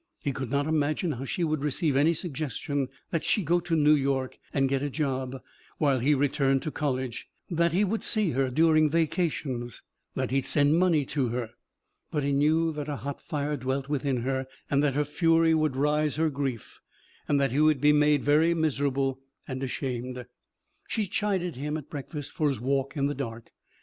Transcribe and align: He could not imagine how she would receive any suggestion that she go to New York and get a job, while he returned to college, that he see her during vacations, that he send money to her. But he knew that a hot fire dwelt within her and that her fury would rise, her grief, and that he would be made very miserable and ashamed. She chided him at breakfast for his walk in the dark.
He 0.23 0.31
could 0.31 0.49
not 0.49 0.65
imagine 0.65 1.11
how 1.11 1.25
she 1.25 1.43
would 1.43 1.61
receive 1.63 1.95
any 1.95 2.15
suggestion 2.15 2.87
that 3.11 3.23
she 3.23 3.43
go 3.43 3.59
to 3.59 3.75
New 3.75 3.93
York 3.93 4.39
and 4.51 4.67
get 4.67 4.81
a 4.81 4.89
job, 4.89 5.43
while 5.77 5.99
he 5.99 6.15
returned 6.15 6.63
to 6.63 6.71
college, 6.71 7.27
that 7.51 7.71
he 7.71 7.85
see 7.99 8.31
her 8.31 8.49
during 8.49 8.89
vacations, 8.89 9.83
that 10.15 10.31
he 10.31 10.41
send 10.41 10.79
money 10.79 11.05
to 11.05 11.27
her. 11.27 11.51
But 12.09 12.23
he 12.23 12.31
knew 12.31 12.71
that 12.73 12.89
a 12.89 12.95
hot 13.05 13.21
fire 13.21 13.55
dwelt 13.55 13.89
within 13.89 14.23
her 14.23 14.47
and 14.71 14.81
that 14.83 14.95
her 14.95 15.05
fury 15.05 15.53
would 15.53 15.75
rise, 15.75 16.15
her 16.15 16.31
grief, 16.31 16.79
and 17.27 17.39
that 17.39 17.51
he 17.51 17.59
would 17.61 17.79
be 17.79 17.93
made 17.93 18.25
very 18.25 18.55
miserable 18.55 19.19
and 19.47 19.61
ashamed. 19.61 20.25
She 20.87 21.05
chided 21.05 21.57
him 21.57 21.77
at 21.77 21.91
breakfast 21.91 22.31
for 22.31 22.47
his 22.49 22.59
walk 22.59 22.97
in 22.97 23.05
the 23.05 23.13
dark. 23.13 23.51